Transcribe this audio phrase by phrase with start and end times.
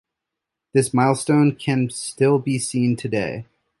[0.73, 3.45] This milestone can still be seen today.